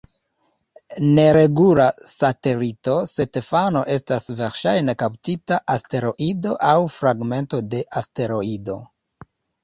[1.15, 8.79] Neregula satelito, Stefano estas verŝajne kaptita asteroido aŭ fragmento de asteroido.